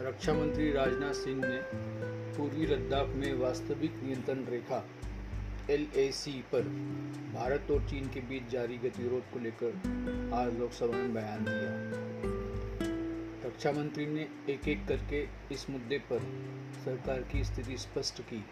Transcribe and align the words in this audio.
राजनाथ 0.00 1.12
सिंह 1.12 1.40
ने 1.44 1.58
पूर्वी 2.36 2.66
लद्दाख 2.66 3.08
में 3.08 3.34
वास्तविक 3.34 4.02
नियंत्रण 4.02 4.44
रेखा, 4.44 4.84
एलएसी 5.70 6.44
पर 6.52 6.62
भारत 7.34 7.70
और 7.70 7.88
चीन 7.88 8.08
के 8.08 8.20
बीच 8.20 8.48
जारी 8.48 8.78
गतिरोध 8.78 9.22
को 9.32 9.38
लेकर 9.38 9.76
आज 10.34 10.58
लोकसभा 10.58 10.96
में 10.96 11.14
बयान 11.14 11.44
दिया। 11.44 11.70
रक्षा 13.48 13.72
मंत्री 13.72 14.06
ने 14.06 14.28
एक 14.48 14.68
एक 14.68 14.86
करके 14.88 15.26
इस 15.54 15.70
मुद्दे 15.70 15.98
पर 15.98 16.20
सरकार 16.84 17.20
की 17.20 17.44
स्थिति 17.44 17.76
स्पष्ट 17.76 18.20
की। 18.20 18.44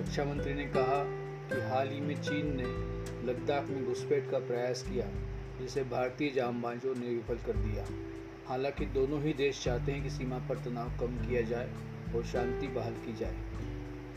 रक्षा 0.00 0.24
मंत्री 0.24 0.54
ने 0.54 0.64
कहा 0.64 1.04
कि 1.48 1.60
हाल 1.60 1.88
ही 1.88 2.00
में 2.00 2.22
चीन 2.22 2.56
ने 2.56 2.66
लद्दाख 3.32 3.68
में 3.68 3.84
घुसपैठ 3.84 4.30
का 4.30 4.38
प्रयास 4.38 4.82
किया, 4.82 5.06
जिसे 5.60 5.84
भारतीय 5.84 6.30
जामबाजों 6.30 6.94
ने 6.94 7.08
विफल 7.08 7.34
कर 7.34 7.52
दिया। 7.52 7.86
हालाँकि 8.48 8.86
दोनों 8.86 9.22
ही 9.22 9.32
देश 9.32 9.64
चाहते 9.64 9.92
हैं 9.92 10.02
कि 10.02 10.10
सीमा 10.10 10.38
पर 10.38 10.54
तनाव 10.54 10.88
कम 10.88 11.16
किया 11.16 11.42
जाए 11.42 11.70
और 12.16 12.24
शांति 12.24 12.68
बहाल 12.68 12.92
की 12.92 13.16
जाए। 13.16 13.36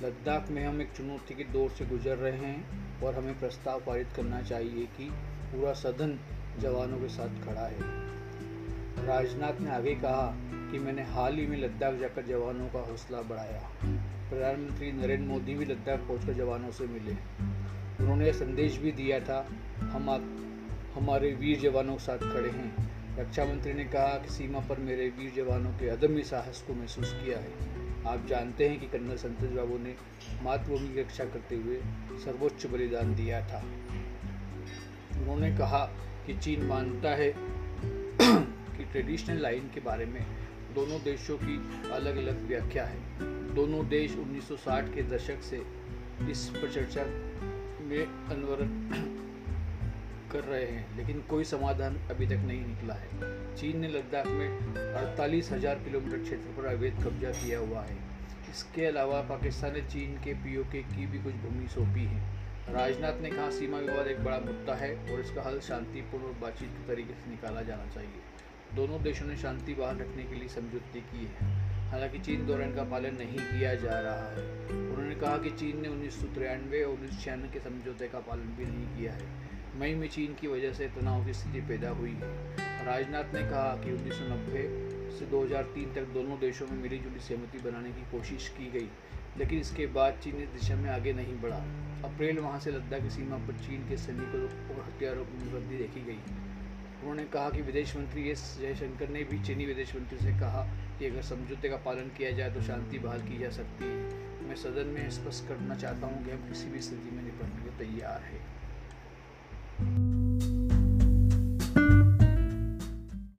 लद्दाख 0.04 0.50
में 0.50 0.66
हम 0.66 0.82
एक 0.82 0.92
चुनौती 0.98 1.36
के 1.36 1.44
दौर 1.44 1.70
से 1.70 1.86
गुजर 1.86 2.16
रहे 2.16 2.38
हैं 2.38 2.66
और 3.02 3.16
हमें 3.16 3.40
प्रस्ताव 3.40 3.80
पारित 3.80 4.08
करना 4.16 4.42
चाहिए 4.42 4.86
कि 4.86 5.10
पूरा 5.54 5.74
सदन 5.74 6.20
जवानों 6.60 6.98
के 6.98 7.10
साथ 7.10 7.46
खड़ा 7.46 7.62
है। 7.62 7.80
राजनाथ 9.06 9.62
ने 9.62 9.72
आगे 9.72 9.96
कहा 9.96 10.34
कि 10.72 10.80
मैंने 10.80 11.04
हाल 11.04 11.36
ही 11.36 11.48
में 11.48 11.58
लद्दाख 11.58 11.94
जाकर 11.94 12.26
जवानों 12.26 12.68
का 12.68 12.80
हौसला 12.80 13.22
बढ़ाया। 13.22 13.70
प्रधानमंत्री 14.30 14.92
नरेंद्र 14.92 15.28
मोदी 15.28 15.54
भी 15.54 15.66
लद्दाख 15.66 16.00
पहुंचकर 16.00 16.34
जवानों 16.34 16.72
से 16.72 16.86
मिले। 16.86 17.12
उन्होंने 18.00 18.34
संदेश 18.34 18.78
भी 18.78 18.92
दिया 18.92 19.20
था, 19.20 19.50
हम 19.80 20.10
आप, 20.10 20.22
हमारे 20.98 21.34
वीर 21.34 21.60
जवानों 21.60 21.94
के 21.94 22.04
साथ 22.04 22.18
खड़े 22.18 22.50
हैं। 22.50 22.99
रक्षा 23.20 23.46
मंत्री 23.46 23.74
ने 23.74 23.84
कहा 23.84 24.18
कि 24.18 24.30
सीमा 24.30 24.60
पर 24.60 24.78
मेरे 24.78 25.08
वीर 25.10 25.32
जवानों 25.36 25.72
के 25.72 25.90
अदम्य 25.90 26.24
साहस 26.24 26.64
को 26.68 26.74
महसूस 26.74 27.14
किया 27.14 27.40
है। 27.40 27.52
आप 28.08 28.26
जानते 28.28 28.70
हैं 28.70 28.80
कि 28.80 28.88
कर्नल 28.88 29.16
संतोष 29.16 29.50
बाबू 29.50 29.78
ने 29.78 29.96
मातृभूमि 30.44 30.94
की 30.94 31.02
रक्षा 31.02 31.26
करते 31.26 31.56
हुए 31.56 31.82
सर्वोच्च 32.26 32.66
बलिदान 32.66 33.16
दिया 33.16 33.42
था। 33.42 33.60
उन्होंने 35.20 35.52
कहा 35.58 35.86
कि 36.28 36.38
चीन 36.38 36.64
मानता 36.64 37.10
है 37.10 37.34
कि 37.38 38.86
ट्रेडिशनल 38.92 39.42
लाइन 39.42 39.70
के 39.74 39.80
बारे 39.80 40.06
में 40.06 40.26
दोनों 40.76 41.04
देशों 41.04 41.38
की 41.38 41.58
अलग 41.92 42.18
अलग 42.18 42.48
व्याख्या 42.48 42.86
है। 42.86 43.00
दोनों 43.56 43.88
देश 43.88 44.16
1960 44.16 44.96
के 44.96 45.04
दशक 45.04 45.42
से 45.42 45.62
इस 46.32 46.50
पर 46.50 46.72
चर्चा 46.74 47.04
में 47.82 48.06
अनवरत 48.06 48.70
कर 50.32 50.44
रहे 50.44 50.66
हैं, 50.66 50.98
लेकिन 50.98 51.22
कोई 51.30 51.44
समाधान 51.44 51.96
अभी 52.12 52.28
तक 52.28 52.44
नहीं 52.46 52.66
निकला 52.66 52.94
है। 52.94 53.56
चीन 53.56 53.80
ने 53.80 53.88
लद्दाख 53.88 54.28
में 54.28 54.50
अड़तालीस 54.94 55.52
हज़ार 55.52 55.76
किलोमीटर 55.76 56.24
क्षेत्र 56.24 56.54
पर 56.58 56.66
अवैध 56.66 57.04
कब्जा 57.04 57.32
किया 57.32 57.60
हुआ 57.60 57.82
है। 57.82 57.98
इसके 58.52 58.86
अलावा 58.86 59.22
पाकिस्तान 59.22 59.74
ने 59.74 59.82
चीन 59.82 60.18
के 60.18 60.34
पीओके 60.34 60.82
की 60.84 61.06
भी 61.06 61.24
कुछ 61.24 61.34
भूमि 61.36 61.68
सौंपी 61.68 62.06
है। 62.06 62.22
राजनाथ 62.74 63.22
ने 63.22 63.30
कहा, 63.30 63.50
सीमा 63.50 63.78
विवाद 63.78 64.08
एक 64.08 64.24
बड़ा 64.24 64.40
मुद्दा 64.40 64.76
है 64.76 64.92
और 65.12 65.20
इसका 65.20 65.42
हल 65.42 65.60
शांतिपूर्ण 65.60 66.26
और 66.26 66.34
बातचीत 66.42 66.70
के 66.70 66.88
तरीके 66.88 67.14
से 67.14 67.30
निकाला 67.30 67.62
जाना 67.62 67.86
चाहिए। 67.94 68.76
दोनों 68.76 69.02
देशों 69.04 69.28
ने 69.28 69.36
शांति 69.38 69.74
बहाल 69.74 69.98
रखने 69.98 70.24
के 70.24 70.36
लिए 70.36 70.48
समझौते 70.48 71.00
किए 71.00 71.28
हैं। 71.28 71.90
हालाँकि 71.92 72.20
चीन 72.20 72.46
द्वारा 72.46 72.66
इनका 72.66 72.84
पालन 72.84 73.16
नहीं 73.16 73.38
किया 73.38 73.74
जा 73.76 74.00
रहा 74.00 74.30
है। 74.30 74.44
उन्होंने 74.70 75.16
कहा 75.16 75.38
कि 75.38 75.50
चीन 75.50 75.82
ने 75.82 75.88
उन्नीस 75.88 76.22
सौ 76.22 76.28
तिरानवे 76.28 76.84
और 76.84 76.94
उन्नीस 76.94 77.26
के 77.54 77.60
समझौते 77.60 78.08
का 78.08 78.20
पालन 78.20 78.56
भी 78.58 78.66
नहीं 78.66 78.98
किया 78.98 79.14
है। 79.14 79.49
मई 79.80 79.94
में 79.96 80.08
चीन 80.10 80.34
की 80.34 80.48
वजह 80.48 80.74
से 80.74 80.88
तनाव 80.88 81.26
की 81.26 81.34
स्थिति 81.34 81.60
पैदा 81.62 81.90
हुई। 81.90 82.16
राजनाथ 82.86 83.34
ने 83.34 83.42
कहा 83.50 83.70
कि 83.84 83.92
उन्नीस 83.92 84.14
सौ 84.14 84.26
नब्बे 84.26 84.64
से 85.20 85.26
2003 85.26 85.94
तक 85.96 86.08
दोनों 86.14 86.40
देशों 86.40 86.68
में 86.68 86.82
मिलीजुली 86.82 87.20
सहमति 87.20 87.60
बनाने 87.60 87.90
की 87.90 88.02
कोशिश 88.12 88.48
की 88.50 88.72
गई, 88.72 88.90
लेकिन 89.38 89.60
इसके 89.60 89.86
बाद 89.88 90.20
चीन 90.24 90.36
इस 90.36 90.50
दिशा 90.50 90.76
में 90.76 90.90
आगे 90.90 91.14
नहीं 91.14 91.36
बढ़ा। 91.42 91.62
अप्रैल 92.06 92.40
वहाँ 92.40 92.60
से 92.60 92.72
लद्दाख 92.72 93.02
की 93.02 93.10
सीमा 93.10 93.38
पर 93.38 93.54
चीन 93.54 93.88
के 93.90 93.98
सैनिकों 93.98 94.42
और 94.42 94.84
हथियारों 94.88 95.26
में 95.26 95.54
वृद्धि 95.54 95.78
देखी 95.78 96.02
गई। 96.02 96.20
उन्होंने 97.02 97.24
कहा 97.24 97.50
कि 97.50 97.62
विदेश 97.62 97.96
मंत्री 97.98 98.30
एस 98.30 98.58
जयशंकर 98.62 99.10
ने 99.10 99.24
भी 99.24 99.40
चीनी 99.44 99.66
विदेश 99.66 99.96
मंत्री 99.96 100.20
से 100.20 100.40
कहा 100.40 100.68
कि 101.00 101.06
अगर 101.06 101.22
समझौते 101.22 101.70
का 101.70 101.78
पालन 101.86 102.12
किया 102.18 102.32
जाए 102.32 102.52
तो 102.52 102.62
शांति 102.62 103.00
बहाल 103.00 103.22
की 103.22 103.40
जा 103.40 103.50
सकती 103.50 103.86
है। 103.86 104.48
मैं 104.48 104.56
सदन 104.56 104.94
में 104.94 105.10
स्पष्ट 105.12 105.48
करना 105.48 105.76
चाहता 105.76 106.08
हूँ 106.08 106.26
कि 106.26 106.32
हम 106.32 106.48
किसी 106.50 106.70
भी 106.70 106.82
स्थिति 106.82 107.16
में 107.16 107.24
निपटने 107.24 107.62
को 107.64 107.78
तैयार 107.80 108.22
हैं। 108.22 108.59